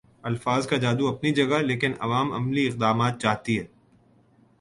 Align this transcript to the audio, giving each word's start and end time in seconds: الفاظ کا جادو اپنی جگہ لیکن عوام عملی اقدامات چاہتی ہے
الفاظ 0.23 0.67
کا 0.67 0.77
جادو 0.77 1.07
اپنی 1.07 1.31
جگہ 1.33 1.57
لیکن 1.61 1.91
عوام 1.99 2.31
عملی 2.33 2.65
اقدامات 2.67 3.21
چاہتی 3.21 3.59
ہے 3.59 3.65